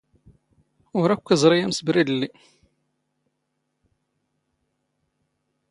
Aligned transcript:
ⵓⵔ 0.99 1.09
ⴰⴽⴽⵯ 1.17 1.29
ⵉⵥⵕⵉ 1.49 1.59
ⴰⵎⵙⴱⵔⵉⴷ 1.63 2.07
ⵍⵍⵉ. 2.15 2.29